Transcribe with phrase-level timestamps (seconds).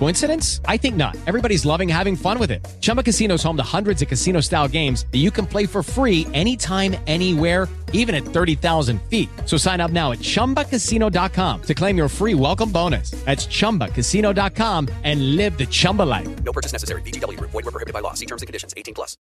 [0.00, 0.62] Coincidence?
[0.64, 1.14] I think not.
[1.26, 2.66] Everybody's loving having fun with it.
[2.80, 5.82] Chumba Casino is home to hundreds of casino style games that you can play for
[5.82, 9.28] free anytime, anywhere, even at 30,000 feet.
[9.44, 13.10] So sign up now at chumbacasino.com to claim your free welcome bonus.
[13.26, 16.44] That's chumbacasino.com and live the Chumba life.
[16.44, 17.02] No purchase necessary.
[17.02, 17.50] VGW Group.
[17.50, 18.14] Void were prohibited by law.
[18.14, 18.72] See terms and conditions.
[18.78, 19.18] 18 plus.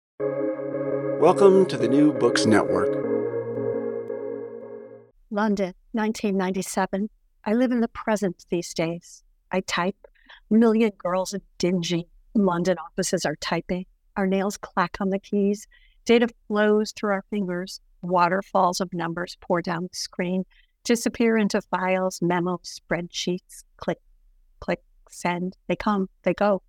[1.22, 2.90] Welcome to the New Books Network.
[5.30, 7.12] London, 1997.
[7.46, 9.24] I live in the present these days.
[9.52, 10.03] I type.
[10.54, 13.88] Million girls in dingy London offices are typing.
[14.16, 15.66] Our nails clack on the keys.
[16.06, 17.82] Data flows through our fingers.
[18.04, 20.44] Waterfalls of numbers pour down the screen,
[20.84, 23.64] disappear into files, memos, spreadsheets.
[23.78, 23.98] Click,
[24.60, 25.58] click, send.
[25.68, 26.62] They come, they go.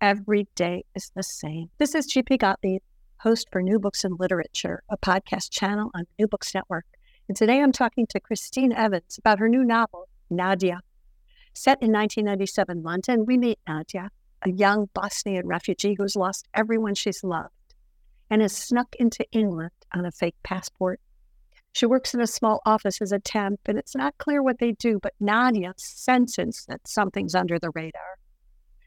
[0.00, 1.70] Every day is the same.
[1.78, 2.82] This is GP Gottlieb,
[3.18, 6.86] host for New Books and Literature, a podcast channel on New Books Network.
[7.28, 10.80] And today I'm talking to Christine Evans about her new novel, Nadia.
[11.58, 17.24] Set in 1997 London, we meet Nadia, a young Bosnian refugee who's lost everyone she's
[17.24, 17.74] loved
[18.30, 21.00] and has snuck into England on a fake passport.
[21.72, 24.70] She works in a small office as a temp, and it's not clear what they
[24.70, 28.18] do, but Nadia senses that something's under the radar.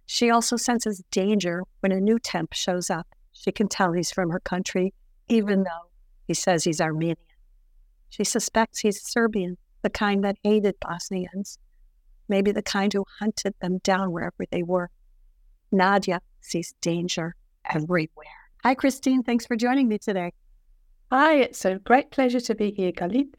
[0.05, 3.07] She also senses danger when a new temp shows up.
[3.33, 4.93] She can tell he's from her country,
[5.27, 5.89] even though
[6.25, 7.17] he says he's Armenian.
[8.07, 11.57] She suspects he's Serbian, the kind that hated Bosnians,
[12.31, 14.89] maybe the kind who hunted them down wherever they were.
[15.71, 17.35] Nadia sees danger
[17.69, 18.39] everywhere.
[18.63, 19.21] Hi, Christine.
[19.21, 20.31] Thanks for joining me today.
[21.11, 23.33] Hi, it's a great pleasure to be here, Galit.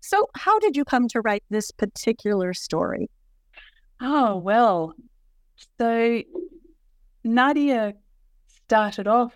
[0.00, 3.08] So, how did you come to write this particular story?
[4.00, 4.94] Oh, well,
[5.78, 6.22] so
[7.24, 7.94] Nadia
[8.64, 9.32] started off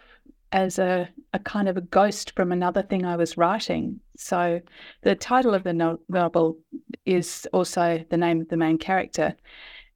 [0.52, 4.00] as a, a kind of a ghost from another thing I was writing.
[4.16, 4.60] So,
[5.02, 6.58] the title of the no- novel
[7.04, 9.34] is also the name of the main character.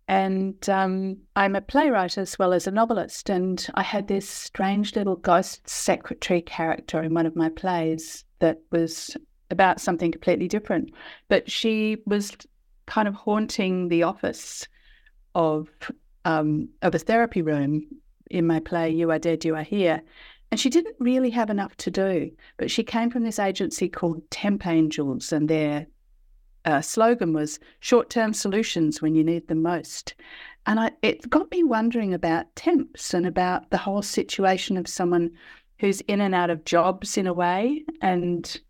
[0.09, 3.29] And um, I'm a playwright as well as a novelist.
[3.29, 8.59] And I had this strange little ghost secretary character in one of my plays that
[8.71, 9.17] was
[9.51, 10.91] about something completely different.
[11.29, 12.37] But she was
[12.87, 14.67] kind of haunting the office
[15.35, 15.69] of
[16.25, 17.87] um, of a therapy room
[18.31, 20.03] in my play, You Are Dead, You Are Here.
[20.51, 24.23] And she didn't really have enough to do, but she came from this agency called
[24.31, 25.87] Temp Angels, and their
[26.65, 30.15] uh, slogan was short term solutions when you need them most.
[30.67, 35.31] And I, it got me wondering about temps and about the whole situation of someone
[35.79, 38.61] who's in and out of jobs in a way and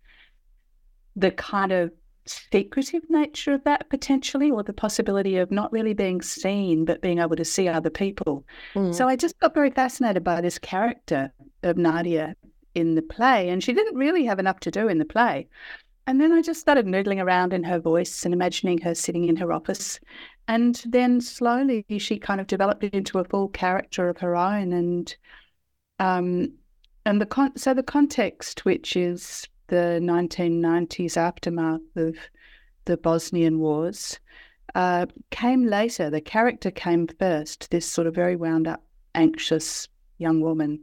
[1.14, 1.90] the kind of
[2.26, 7.18] secretive nature of that potentially, or the possibility of not really being seen, but being
[7.18, 8.44] able to see other people.
[8.74, 8.94] Mm.
[8.94, 11.32] So I just got very fascinated by this character
[11.66, 12.34] of Nadia
[12.74, 13.48] in the play.
[13.48, 15.48] And she didn't really have enough to do in the play.
[16.06, 19.36] And then I just started noodling around in her voice and imagining her sitting in
[19.36, 19.98] her office.
[20.46, 24.72] And then slowly she kind of developed it into a full character of her own.
[24.72, 25.16] And
[25.98, 26.52] um,
[27.04, 32.16] and the con- so the context, which is the 1990s aftermath of
[32.84, 34.20] the Bosnian Wars,
[34.74, 36.10] uh, came later.
[36.10, 37.70] The character came first.
[37.70, 38.84] This sort of very wound up,
[39.14, 39.88] anxious
[40.18, 40.80] young woman,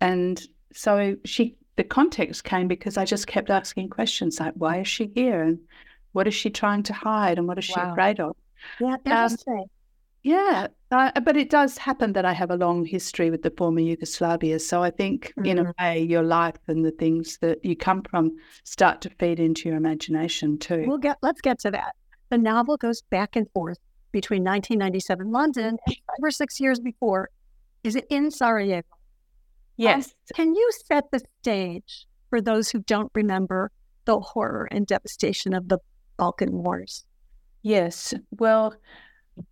[0.00, 0.40] and
[0.72, 5.12] so she the context came because I just kept asking questions like, why is she
[5.14, 5.42] here?
[5.42, 5.60] And
[6.12, 7.38] what is she trying to hide?
[7.38, 7.92] And what is she wow.
[7.92, 8.36] afraid of?
[8.80, 8.96] Yeah.
[9.06, 9.64] Um,
[10.24, 13.80] yeah, uh, but it does happen that I have a long history with the former
[13.80, 14.58] Yugoslavia.
[14.58, 15.46] So I think, mm-hmm.
[15.46, 15.84] in a mm-hmm.
[15.84, 19.78] way, your life and the things that you come from start to feed into your
[19.78, 20.84] imagination too.
[20.86, 21.18] We'll get.
[21.22, 21.94] Let's get to that.
[22.30, 23.78] The novel goes back and forth
[24.12, 27.30] between 1997 London and five or six years before.
[27.84, 28.97] Is it in Sarajevo?
[29.78, 30.08] Yes.
[30.08, 33.70] Um, can you set the stage for those who don't remember
[34.04, 35.78] the horror and devastation of the
[36.16, 37.04] Balkan Wars?
[37.62, 38.12] Yes.
[38.38, 38.74] Well,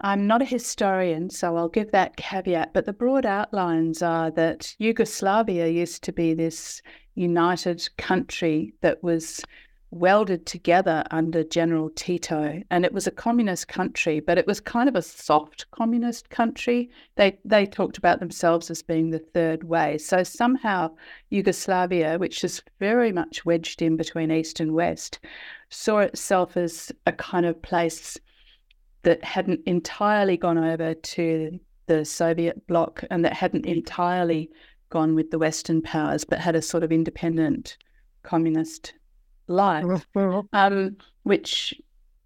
[0.00, 2.73] I'm not a historian, so I'll give that caveat.
[2.75, 6.82] But the broad outlines are that Yugoslavia used to be this
[7.14, 9.44] united country that was
[9.99, 14.89] welded together under General Tito, and it was a communist country, but it was kind
[14.89, 16.91] of a soft communist country.
[17.17, 19.99] They they talked about themselves as being the third way.
[19.99, 20.91] So somehow
[21.31, 25.19] Yugoslavia, which is very much wedged in between East and West,
[25.71, 28.19] saw itself as a kind of place
[29.03, 34.51] that hadn't entirely gone over to the Soviet bloc and that hadn't entirely
[34.91, 37.77] gone with the Western powers, but had a sort of independent
[38.23, 38.95] communist
[39.49, 40.07] life,
[40.53, 41.75] um, which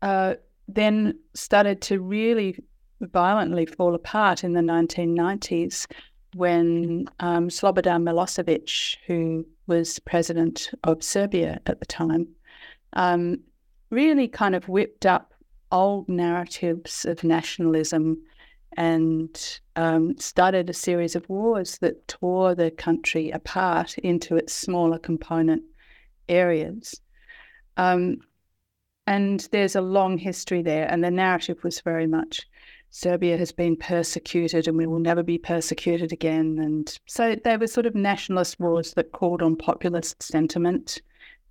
[0.03, 0.35] uh,
[0.69, 2.57] then started to really
[3.01, 5.87] violently fall apart in the 1990s
[6.35, 12.29] when um, Slobodan Milosevic, who was president of Serbia at the time,
[12.93, 13.41] um,
[13.91, 15.33] really kind of whipped up
[15.73, 18.21] old narratives of nationalism
[18.77, 24.99] and um, started a series of wars that tore the country apart into its smaller
[24.99, 25.63] component
[26.29, 27.01] areas.
[27.81, 28.19] Um,
[29.06, 32.47] and there's a long history there, and the narrative was very much
[32.91, 36.59] Serbia has been persecuted and we will never be persecuted again.
[36.59, 41.00] And so there were sort of nationalist wars that called on populist sentiment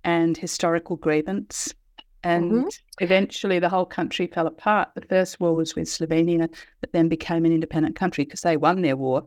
[0.04, 1.74] and historical grievance.
[2.22, 2.68] And mm-hmm.
[3.00, 4.90] eventually the whole country fell apart.
[4.94, 8.82] The first war was with Slovenia, that then became an independent country because they won
[8.82, 9.26] their war.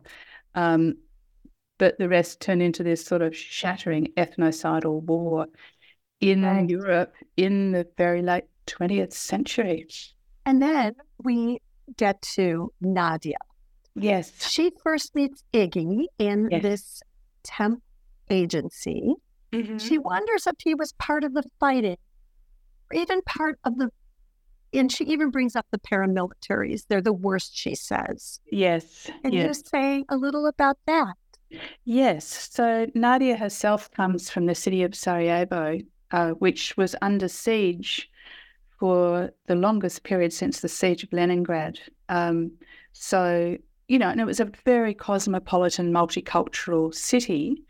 [0.54, 0.96] Um,
[1.78, 5.46] but the rest turned into this sort of shattering ethnocidal war
[6.20, 6.68] in right.
[6.68, 9.86] Europe in the very late 20th century.
[10.46, 11.60] And then we
[11.96, 13.36] get to Nadia.
[13.94, 14.32] Yes.
[14.50, 16.62] She first meets Iggy in yes.
[16.62, 17.02] this
[17.42, 17.82] temp
[18.30, 19.14] agency.
[19.52, 19.78] Mm-hmm.
[19.78, 21.96] She wonders if he was part of the fighting,
[22.90, 23.90] or even part of the,
[24.72, 26.84] and she even brings up the paramilitaries.
[26.88, 28.40] They're the worst, she says.
[28.50, 29.08] Yes.
[29.22, 29.46] Can yes.
[29.46, 31.14] you say a little about that?
[31.84, 32.50] Yes.
[32.52, 35.78] So Nadia herself comes from the city of Sarajevo,
[36.14, 38.08] uh, which was under siege
[38.78, 41.80] for the longest period since the siege of Leningrad.
[42.08, 42.52] Um,
[42.92, 43.58] so,
[43.88, 47.64] you know, and it was a very cosmopolitan, multicultural city.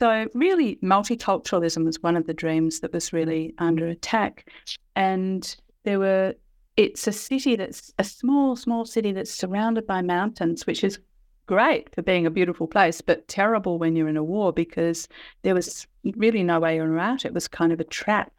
[0.00, 4.48] So, really, multiculturalism was one of the dreams that was really under attack.
[4.96, 6.34] And there were,
[6.78, 10.98] it's a city that's a small, small city that's surrounded by mountains, which is
[11.46, 15.08] great for being a beautiful place, but terrible when you're in a war because
[15.42, 15.86] there was
[16.16, 17.24] really no way in or out.
[17.24, 18.32] It was kind of a trap.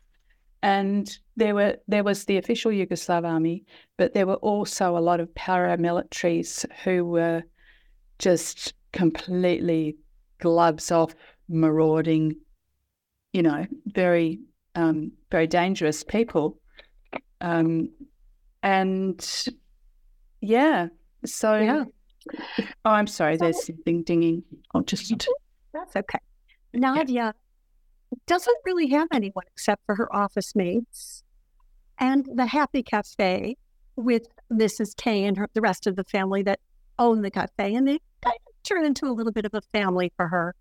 [0.64, 3.64] And there were there was the official Yugoslav army,
[3.98, 7.44] but there were also a lot of paramilitaries who were
[8.18, 9.98] just completely
[10.40, 11.14] gloves off,
[11.50, 12.36] marauding,
[13.34, 14.40] you know, very
[14.74, 16.58] um, very dangerous people.
[17.42, 17.90] Um,
[18.64, 19.48] and
[20.42, 20.88] yeah,
[21.26, 21.84] so yeah.
[22.60, 23.38] Oh, I'm sorry.
[23.38, 24.44] There's something dinging.
[24.74, 25.10] I'll just.
[25.74, 26.20] That's okay.
[26.74, 27.34] Nadia
[28.28, 31.24] doesn't really have anyone except for her office mates
[32.00, 33.58] and the Happy Cafe
[33.96, 34.96] with Mrs.
[34.96, 36.60] K and her, the rest of the family that
[37.00, 37.76] own the cafe.
[37.76, 40.56] And they kind of turn into a little bit of a family for her.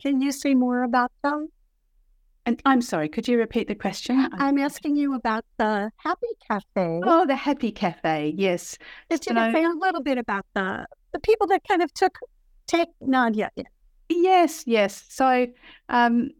[0.00, 1.48] Can you say more about them?
[2.50, 4.28] And I'm sorry, could you repeat the question?
[4.32, 6.64] I'm asking you about the Happy Cafe.
[7.04, 8.76] Oh, the Happy Cafe, yes.
[9.08, 12.18] Just to say a little bit about the the people that kind of took
[12.66, 13.52] take Nadia.
[14.08, 15.04] Yes, yes.
[15.08, 15.46] So,
[15.90, 16.30] um,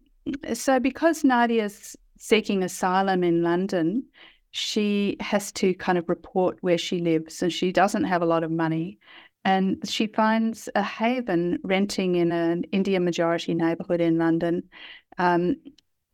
[0.52, 4.02] so because Nadia's seeking asylum in London,
[4.50, 8.42] she has to kind of report where she lives, and she doesn't have a lot
[8.42, 8.98] of money.
[9.44, 14.64] And she finds a haven renting in an Indian majority neighbourhood in London.
[15.18, 15.54] Um,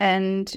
[0.00, 0.56] and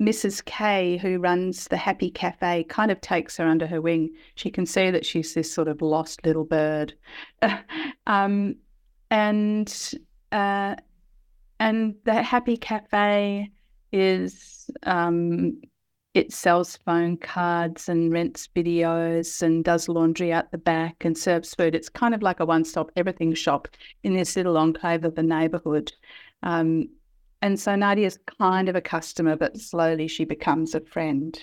[0.00, 0.44] Mrs.
[0.44, 4.10] K, who runs the Happy Cafe, kind of takes her under her wing.
[4.34, 6.94] She can see that she's this sort of lost little bird,
[8.06, 8.56] um,
[9.10, 9.94] and
[10.32, 10.76] uh,
[11.60, 13.50] and the Happy Cafe
[13.92, 15.60] is um,
[16.14, 21.54] it sells phone cards and rents videos and does laundry out the back and serves
[21.54, 21.74] food.
[21.74, 23.68] It's kind of like a one-stop everything shop
[24.02, 25.92] in this little enclave of the neighbourhood.
[26.42, 26.88] Um,
[27.42, 31.38] and so Nadia's kind of a customer, but slowly she becomes a friend.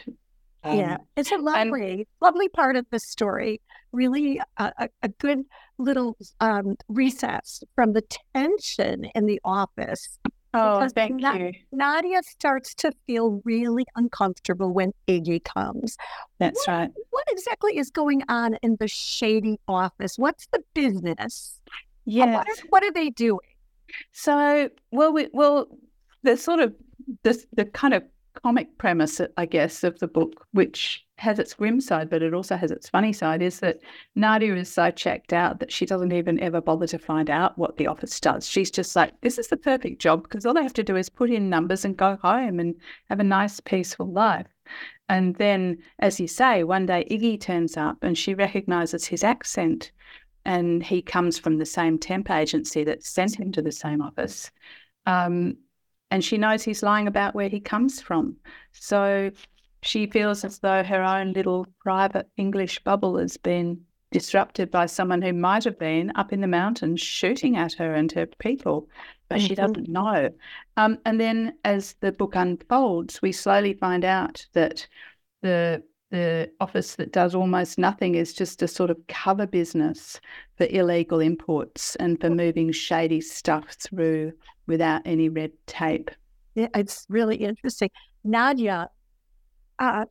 [0.64, 3.62] Um, yeah, it's a lovely, and, lovely part of the story.
[3.92, 5.44] Really, a, a, good
[5.78, 10.20] little um, recess from the tension in the office.
[10.54, 11.54] Oh, thank Na- you.
[11.72, 15.98] Nadia starts to feel really uncomfortable when Iggy comes.
[16.40, 16.90] That's what, right.
[17.10, 20.18] What exactly is going on in the shady office?
[20.18, 21.60] What's the business?
[22.06, 22.36] Yes.
[22.36, 23.40] What are, what are they doing?
[24.12, 25.68] So, well, we, well,
[26.24, 26.74] the sort of
[27.24, 28.04] the the kind of
[28.44, 32.58] comic premise, I guess, of the book, which has its grim side, but it also
[32.58, 33.80] has its funny side, is that
[34.16, 37.78] Nadia is so checked out that she doesn't even ever bother to find out what
[37.78, 38.48] the office does.
[38.48, 41.10] She's just like, this is the perfect job because all they have to do is
[41.10, 42.76] put in numbers and go home and
[43.10, 44.48] have a nice, peaceful life.
[45.08, 49.92] And then, as you say, one day Iggy turns up and she recognizes his accent
[50.46, 54.52] and he comes from the same temp agency that sent him to the same office.
[55.06, 55.58] Um,
[56.12, 58.38] and she knows he's lying about where he comes from.
[58.72, 59.32] So
[59.82, 65.22] she feels as though her own little private English bubble has been disrupted by someone
[65.22, 68.88] who might have been up in the mountains shooting at her and her people,
[69.30, 69.48] but mm-hmm.
[69.48, 70.30] she doesn't know.
[70.78, 74.88] Um, and then as the book unfolds, we slowly find out that
[75.42, 80.20] the the office that does almost nothing is just a sort of cover business
[80.58, 84.32] for illegal imports and for moving shady stuff through
[84.68, 86.12] without any red tape.
[86.54, 87.90] Yeah, it's really interesting.
[88.24, 88.90] Nadia
[89.80, 90.06] uh,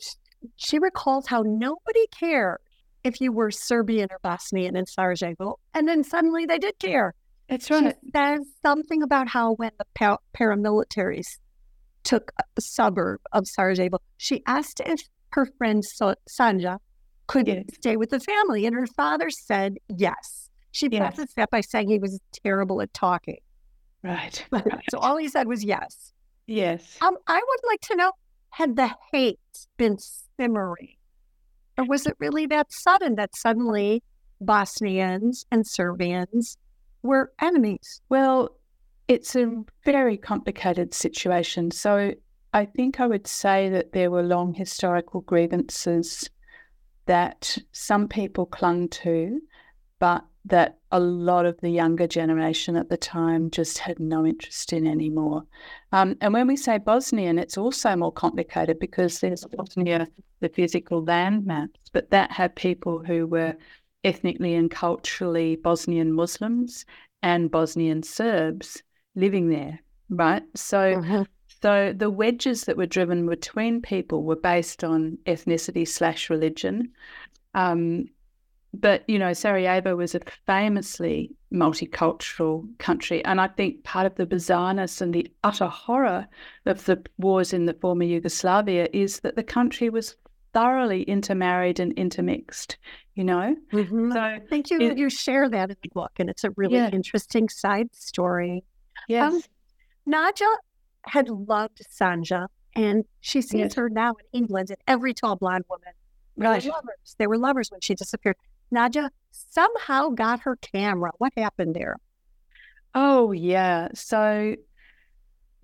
[0.56, 2.58] she recalls how nobody cared
[3.02, 7.14] if you were Serbian or Bosnian in Sarajevo, and then suddenly they did care.
[7.48, 7.94] That's right.
[8.02, 11.38] She says something about how when the pa- paramilitaries
[12.02, 15.02] took a suburb of Sarajevo, she asked if
[15.34, 16.78] her friend so- Sanja
[17.26, 17.64] could yes.
[17.74, 20.48] stay with the family, and her father said yes.
[20.72, 21.14] She yes.
[21.14, 23.38] prefaced that by saying he was terrible at talking.
[24.02, 24.44] Right.
[24.50, 24.66] right.
[24.90, 26.12] so all he said was yes.
[26.46, 26.98] Yes.
[27.00, 28.12] Um, I would like to know
[28.54, 29.40] had the hate
[29.78, 29.98] been
[30.38, 30.94] simmering?
[31.76, 34.02] Or was it really that sudden that suddenly
[34.40, 36.56] Bosnians and Serbians
[37.02, 38.00] were enemies?
[38.10, 38.56] Well,
[39.08, 41.72] it's a very complicated situation.
[41.72, 42.12] So
[42.54, 46.30] I think I would say that there were long historical grievances
[47.06, 49.40] that some people clung to,
[49.98, 54.72] but that a lot of the younger generation at the time just had no interest
[54.72, 55.42] in anymore.
[55.90, 60.06] Um, and when we say Bosnian, it's also more complicated because there's Bosnia,
[60.38, 63.56] the physical land maps, but that had people who were
[64.04, 66.86] ethnically and culturally Bosnian Muslims
[67.20, 68.80] and Bosnian Serbs
[69.16, 70.44] living there, right?
[70.54, 71.22] So, mm-hmm.
[71.64, 76.90] So the wedges that were driven between people were based on ethnicity slash religion.
[77.54, 78.10] Um,
[78.74, 84.26] but you know, Sarajevo was a famously multicultural country, and I think part of the
[84.26, 86.28] bizarreness and the utter horror
[86.66, 90.16] of the wars in the former Yugoslavia is that the country was
[90.52, 92.76] thoroughly intermarried and intermixed.
[93.14, 94.12] You know, mm-hmm.
[94.12, 96.74] so I think you it, you share that in the book, and it's a really
[96.74, 96.90] yeah.
[96.92, 98.64] interesting side story.
[99.08, 99.40] Yes, um,
[100.04, 100.46] Nadia
[101.06, 103.74] had loved Sanja, and she sees yes.
[103.74, 105.92] her now in England, and every tall blonde woman.
[106.36, 106.62] Right.
[106.62, 107.14] They were lovers.
[107.18, 108.36] They were lovers when she disappeared.
[108.70, 111.12] Nadia somehow got her camera.
[111.18, 111.96] What happened there?
[112.94, 113.88] Oh yeah.
[113.94, 114.56] So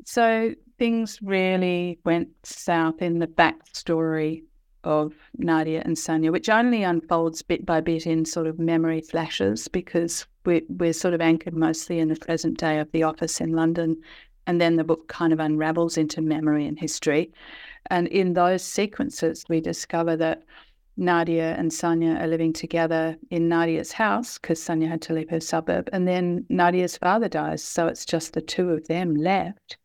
[0.04, 4.42] so things really went south in the backstory
[4.82, 9.68] of Nadia and Sanja, which only unfolds bit by bit in sort of memory flashes
[9.68, 13.52] because we're, we're sort of anchored mostly in the present day of the office in
[13.52, 14.00] London.
[14.46, 17.32] And then the book kind of unravels into memory and history.
[17.90, 20.42] And in those sequences, we discover that
[20.96, 25.40] Nadia and Sanja are living together in Nadia's house because Sanja had to leave her
[25.40, 25.88] suburb.
[25.92, 27.64] And then Nadia's father dies.
[27.64, 29.78] So it's just the two of them left.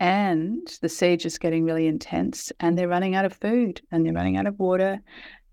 [0.00, 4.12] And the siege is getting really intense and they're running out of food and they're
[4.12, 5.00] running out of water.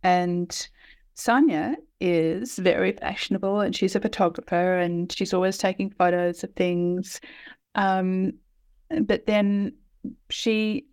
[0.03, 0.67] And
[1.15, 7.20] Sanja is very fashionable and she's a photographer and she's always taking photos of things.
[7.75, 8.34] Um,
[9.04, 9.74] but then
[10.30, 10.86] she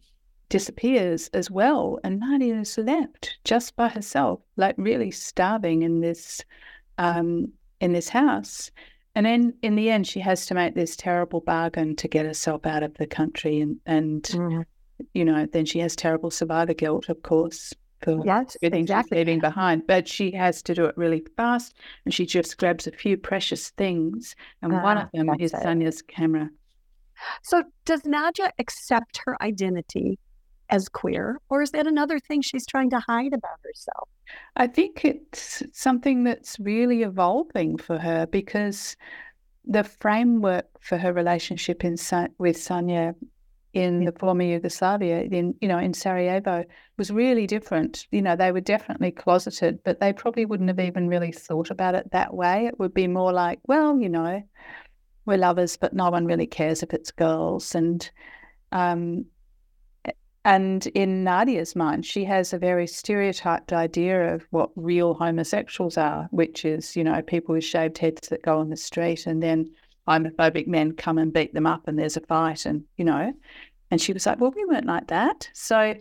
[0.49, 1.99] disappears as well.
[2.05, 6.43] And Nadia is left just by herself, like really starving in this
[6.99, 8.71] um, in this house.
[9.15, 12.67] And then in the end, she has to make this terrible bargain to get herself
[12.67, 13.61] out of the country.
[13.61, 14.65] And, and mm.
[15.15, 19.17] you know, then she has terrible survivor guilt, of course, for yes, everything exactly.
[19.17, 19.87] she's leaving behind.
[19.87, 21.75] But she has to do it really fast.
[22.05, 24.37] And she just grabs a few precious things.
[24.63, 25.63] And one of them is it.
[25.63, 26.51] Sanja's camera.
[27.43, 30.19] So does Nadia accept her identity
[30.71, 34.09] as queer, or is that another thing she's trying to hide about herself?
[34.57, 38.97] I think it's something that's really evolving for her because
[39.65, 41.93] the framework for her relationship in
[42.39, 43.15] with Sanja
[43.75, 46.65] in the former Yugoslavia, in you know, in Sarajevo,
[46.97, 48.07] was really different.
[48.11, 50.87] You know, they were definitely closeted, but they probably wouldn't have mm-hmm.
[50.87, 52.67] even really thought about it that way.
[52.67, 54.43] It would be more like, well, you know,
[55.29, 58.11] we're lovers, but no one really cares if it's girls, and
[58.73, 59.27] um,
[60.45, 66.27] and in Nadia's mind, she has a very stereotyped idea of what real homosexuals are,
[66.31, 69.71] which is, you know, people with shaved heads that go on the street and then
[70.09, 73.33] homophobic men come and beat them up and there's a fight and, you know.
[73.91, 75.51] And she was like, Well, we weren't like that.
[75.53, 75.95] So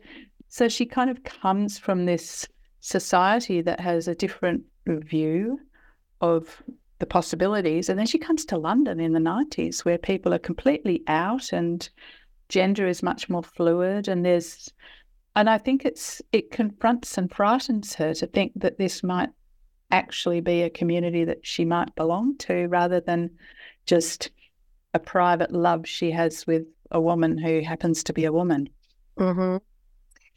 [0.48, 2.48] so she kind of comes from this
[2.80, 5.60] society that has a different view
[6.22, 6.64] of
[7.00, 7.90] the possibilities.
[7.90, 11.88] And then she comes to London in the 90s where people are completely out and
[12.50, 14.72] gender is much more fluid and there's
[15.36, 19.30] and I think it's it confronts and frightens her to think that this might
[19.92, 23.30] actually be a community that she might belong to rather than
[23.86, 24.32] just
[24.94, 28.70] a private love she has with a woman who happens to be a woman.
[29.20, 29.58] Mm-hmm.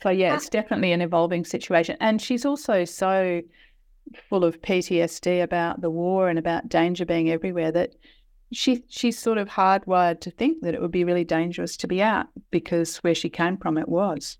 [0.02, 1.96] So yeah, it's definitely an evolving situation.
[2.00, 3.40] And she's also so
[4.28, 7.90] full of PTSD about the war and about danger being everywhere that
[8.52, 12.02] she she's sort of hardwired to think that it would be really dangerous to be
[12.02, 14.38] out because where she came from it was.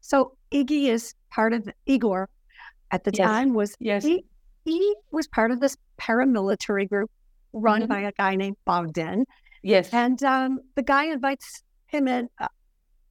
[0.00, 2.28] So Iggy is part of Igor
[2.90, 3.26] at the Yes.
[3.26, 4.04] time was Yes.
[4.04, 4.24] he
[4.64, 7.10] he was part of this paramilitary group
[7.52, 7.88] run Mhm.
[7.88, 9.24] by a guy named Bogdan.
[9.62, 9.92] Yes.
[9.92, 12.48] And um, the guy invites him and uh,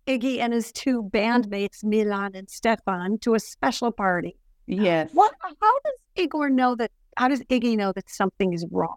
[0.07, 4.35] Iggy and his two bandmates, Milan and Stefan, to a special party.
[4.69, 5.09] Yes.
[5.13, 5.33] What?
[5.41, 6.91] How does Igor know that?
[7.17, 8.95] How does Iggy know that something is wrong?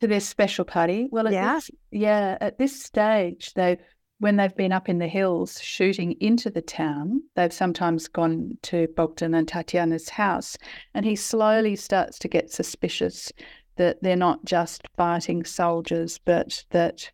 [0.00, 1.08] to their special party.
[1.10, 1.54] Well, at Yeah.
[1.54, 3.80] this, yeah, at this stage, they've
[4.18, 8.86] when they've been up in the hills shooting into the town, they've sometimes gone to
[8.96, 10.56] Bogdan and Tatiana's house,
[10.94, 13.32] and he slowly starts to get suspicious
[13.76, 17.10] that they're not just fighting soldiers, but that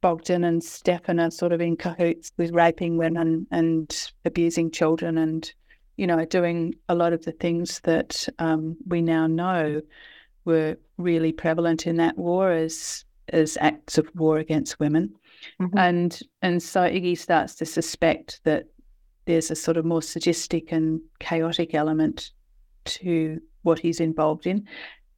[0.00, 5.52] Bogdan and Stefan are sort of in cahoots with raping women and abusing children and,
[5.98, 9.82] you know, doing a lot of the things that um, we now know
[10.44, 15.12] were really prevalent in that war as as acts of war against women.
[15.60, 15.70] Mhm.
[15.76, 18.66] And and so Iggy starts to suspect that
[19.26, 22.30] there's a sort of more sadistic and chaotic element
[22.84, 24.66] to what he's involved in.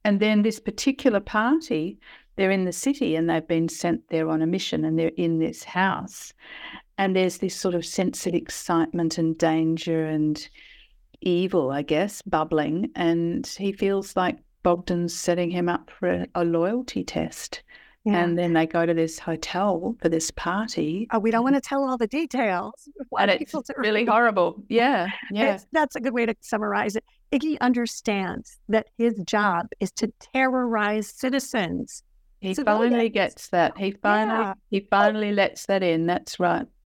[0.03, 1.99] And then this particular party,
[2.35, 5.39] they're in the city and they've been sent there on a mission and they're in
[5.39, 6.33] this house.
[6.97, 10.49] And there's this sort of sense of excitement and danger and
[11.21, 12.91] evil, I guess, bubbling.
[12.95, 17.63] And he feels like Bogdan's setting him up for a, a loyalty test.
[18.03, 21.07] And then they go to this hotel for this party.
[21.13, 22.89] Uh, we don't want to tell all the details.
[23.19, 24.63] And it's really horrible.
[24.69, 25.07] Yeah.
[25.31, 25.43] Yeah.
[25.43, 27.03] It's- that's a good way to summarize it.
[27.31, 32.01] Iggy understands that his job is to terrorize citizens.
[32.39, 33.77] He So finally gets that.
[33.77, 34.53] He finally Yeah.
[34.71, 36.07] he finally lets that in.
[36.07, 36.65] That's right.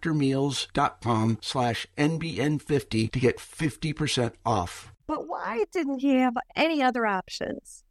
[0.00, 4.92] factormeals.com slash NBN50 to get 50% off.
[5.06, 7.84] But why didn't he have any other options?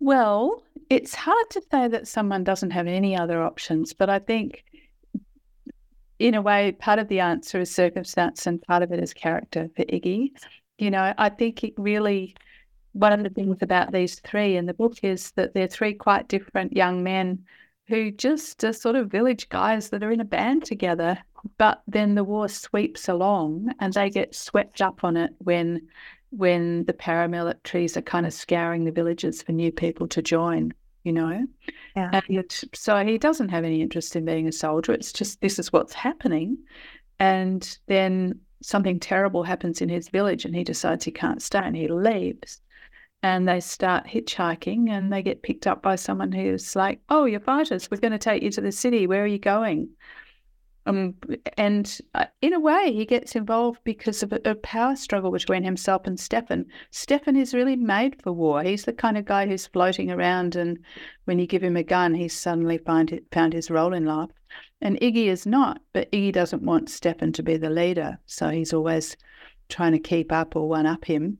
[0.00, 4.64] Well, it's hard to say that someone doesn't have any other options, but I think
[6.18, 9.68] in a way, part of the answer is circumstance and part of it is character
[9.74, 10.30] for Iggy.
[10.78, 12.34] You know, I think it really,
[12.92, 16.28] one of the things about these three in the book is that they're three quite
[16.28, 17.44] different young men
[17.86, 21.18] who just are sort of village guys that are in a band together.
[21.58, 25.88] But then the war sweeps along and they get swept up on it when
[26.30, 31.12] when the paramilitaries are kind of scouring the villages for new people to join, you
[31.12, 31.46] know?
[31.94, 32.10] Yeah.
[32.28, 34.92] And so he doesn't have any interest in being a soldier.
[34.92, 36.58] It's just this is what's happening.
[37.20, 41.76] And then something terrible happens in his village and he decides he can't stay and
[41.76, 42.60] he leaves.
[43.24, 47.40] And they start hitchhiking and they get picked up by someone who's like, Oh, you're
[47.40, 47.90] fighters.
[47.90, 49.06] We're going to take you to the city.
[49.06, 49.88] Where are you going?
[50.84, 51.14] Um,
[51.56, 55.62] and uh, in a way, he gets involved because of a, a power struggle between
[55.62, 56.66] himself and Stefan.
[56.90, 58.62] Stefan is really made for war.
[58.62, 60.78] He's the kind of guy who's floating around, and
[61.24, 64.28] when you give him a gun, he's suddenly find it, found his role in life.
[64.82, 68.74] And Iggy is not, but Iggy doesn't want Stefan to be the leader, so he's
[68.74, 69.16] always
[69.70, 71.38] trying to keep up or one up him.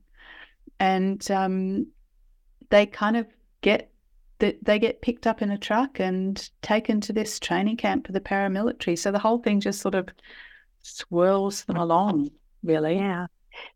[0.79, 1.87] And um,
[2.69, 3.27] they kind of
[3.61, 3.91] get
[4.39, 8.11] that they get picked up in a truck and taken to this training camp for
[8.11, 8.97] the paramilitary.
[8.97, 10.09] So the whole thing just sort of
[10.81, 12.29] swirls them along,
[12.63, 12.95] really.
[12.95, 13.27] Yeah.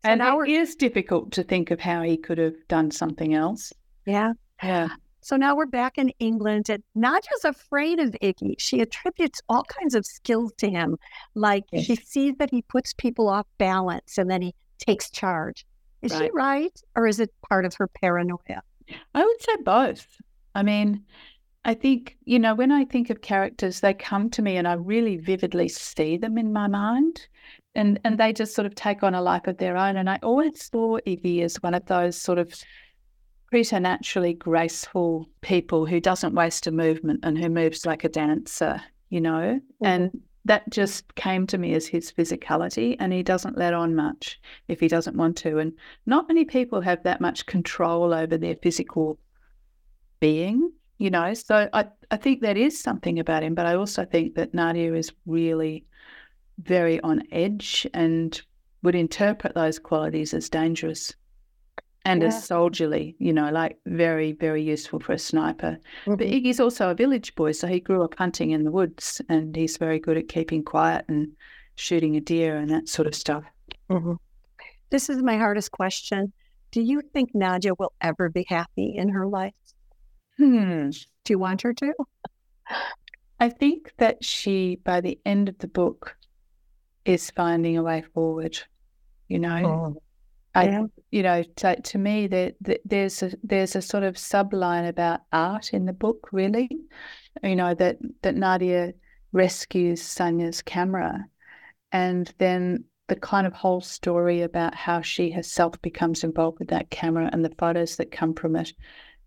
[0.04, 3.72] and now it is difficult to think of how he could have done something else.
[4.06, 4.34] Yeah.
[4.62, 4.88] Yeah.
[5.22, 8.54] So now we're back in England and Nadia's afraid of Iggy.
[8.58, 10.96] She attributes all kinds of skills to him.
[11.34, 15.66] Like she sees that he puts people off balance and then he takes charge.
[16.02, 16.34] Is she Right.
[16.34, 16.82] right?
[16.96, 18.62] Or is it part of her paranoia?
[19.14, 20.06] I would say both.
[20.54, 21.04] I mean,
[21.64, 24.72] I think, you know, when I think of characters, they come to me and I
[24.74, 27.28] really vividly see them in my mind.
[27.74, 29.96] And and they just sort of take on a life of their own.
[29.96, 32.52] And I always saw Iggy as one of those sort of
[33.50, 39.20] preternaturally graceful people who doesn't waste a movement and who moves like a dancer, you
[39.20, 39.60] know?
[39.60, 39.86] Mm-hmm.
[39.86, 44.40] And that just came to me as his physicality, and he doesn't let on much
[44.68, 45.58] if he doesn't want to.
[45.58, 45.72] And
[46.06, 49.18] not many people have that much control over their physical
[50.18, 51.34] being, you know.
[51.34, 54.94] So I, I think that is something about him, but I also think that Nadia
[54.94, 55.84] is really
[56.58, 58.40] very on edge and
[58.82, 61.14] would interpret those qualities as dangerous
[62.04, 62.30] and Yeah.
[62.30, 65.78] soldierly, you know, like very, very useful for a sniper.
[66.06, 66.32] But Mhm.
[66.32, 69.76] Iggy's also a village boy, so he grew up hunting in the woods and he's
[69.76, 71.36] very good at keeping quiet and
[71.74, 73.44] shooting a deer and that sort of stuff.
[73.90, 74.16] Mhm.
[74.90, 76.32] This is my hardest question.
[76.72, 79.54] Do you think Nadia will ever be happy in her life?
[80.36, 80.90] Hmm.
[81.24, 81.94] Do you want her to?
[83.40, 86.16] I think that she, by the end of the book,
[87.04, 88.58] is finding a way forward.
[89.28, 89.96] You know,
[90.60, 90.86] I, Yeah.
[91.10, 95.72] you know, to, to me, that there's a there's a sort of subline about art
[95.72, 96.68] in the book, really.
[97.42, 98.92] You know that that Nadia
[99.32, 101.24] rescues Sanja's camera,
[101.92, 106.90] and then the kind of whole story about how she herself becomes involved with that
[106.90, 108.72] camera and the photos that come from it,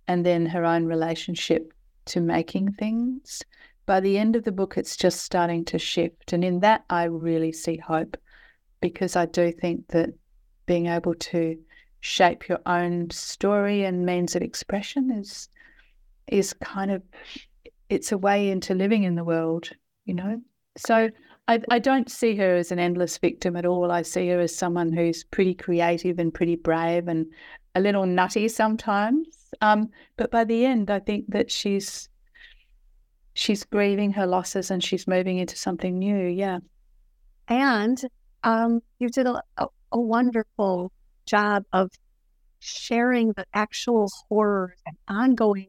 [0.08, 1.74] and then her own relationship
[2.06, 3.42] to making things.
[3.86, 7.06] By the end of the book, it's just starting to shift, and in that, I
[7.06, 8.18] really see hope
[8.82, 10.10] because I do think that
[10.66, 11.58] being able to
[12.00, 15.48] shape your own story and means of expression is
[16.28, 17.02] is kind of
[17.90, 19.70] it's a way into living in the world,
[20.06, 20.42] you know.
[20.78, 21.10] So
[21.48, 23.92] I I don't see her as an endless victim at all.
[23.92, 27.26] I see her as someone who's pretty creative and pretty brave and
[27.76, 29.54] a little nutty sometimes.
[29.62, 32.10] Um, but by the end, I think that she's
[33.34, 36.28] she's grieving her losses and she's moving into something new.
[36.28, 36.60] Yeah.
[37.48, 38.02] And
[38.44, 39.42] um, you did a,
[39.94, 40.92] a, wonderful
[41.26, 41.92] job of
[42.60, 45.68] sharing the actual horrors and ongoing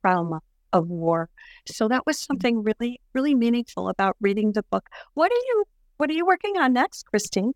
[0.00, 0.40] trauma
[0.72, 1.28] of war.
[1.66, 4.88] So that was something really, really meaningful about reading the book.
[5.14, 5.64] What are you
[5.96, 7.52] What are you working on next, Christine?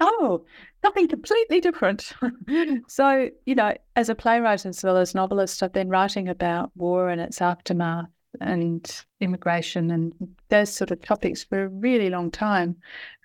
[0.00, 0.44] Oh,
[0.82, 2.12] something completely different.
[2.88, 7.08] so, you know, as a playwright as well as novelist, I've been writing about war
[7.08, 8.08] and its aftermath
[8.40, 10.12] and immigration and
[10.48, 12.76] those sort of topics for a really long time.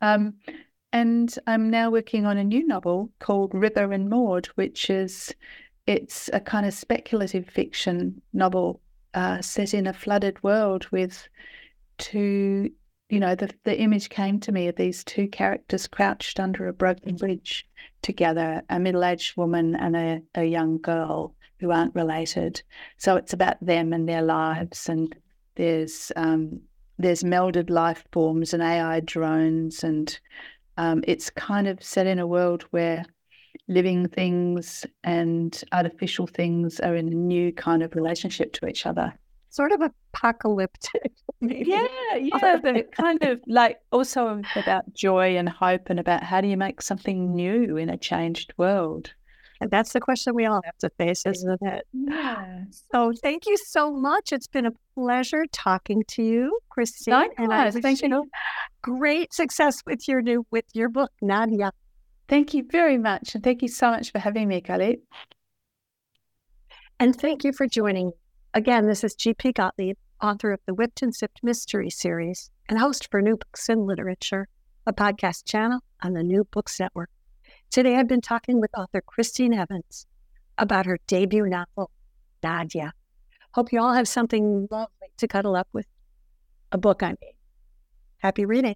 [0.01, 0.35] Um,
[0.91, 5.33] and I'm now working on a new novel called River and Maud, which is
[5.87, 8.81] it's a kind of speculative fiction novel
[9.13, 11.27] uh, set in a flooded world with
[11.97, 12.71] two
[13.09, 16.73] you know, the the image came to me of these two characters crouched under a
[16.73, 17.67] broken bridge
[18.03, 22.61] together, a middle aged woman and a, a young girl who aren't related.
[22.97, 25.13] So it's about them and their lives, and
[25.55, 26.61] there's um,
[26.99, 30.17] there's melded life forms and AI drones, and
[30.79, 33.03] um, it's kind of set in a world where
[33.67, 39.13] living things and artificial things are in a new kind of relationship to each other.
[39.49, 41.11] Sort of apocalyptic.
[41.41, 41.71] maybe.
[41.71, 46.47] Yeah, yeah, but kind of like also about joy and hope and about how do
[46.47, 49.13] you make something new in a changed world.
[49.61, 51.85] And that's the question we all have to face, isn't it?
[51.91, 52.63] Yeah.
[52.93, 54.31] So thank you so much.
[54.31, 57.29] It's been a pleasure talking to you, Christine.
[57.37, 58.29] and I wish thank you.
[58.81, 61.71] great success with your new with your book, Nadia.
[62.29, 63.35] Thank you very much.
[63.35, 64.99] And thank you so much for having me, Galit.
[66.99, 68.11] And thank you for joining.
[68.53, 69.53] Again, this is G.P.
[69.53, 73.85] Gottlieb, author of the Whipped and Sipped Mystery Series and host for New Books in
[73.85, 74.47] Literature,
[74.85, 77.09] a podcast channel on the New Books Network.
[77.71, 80.07] Today I've been talking with author Christine Evans
[80.57, 81.91] about her debut novel,
[82.41, 82.93] Nadia.
[83.51, 85.85] Hope you all have something lovely to cuddle up with.
[86.71, 87.33] A book, I mean.
[88.17, 88.75] Happy reading.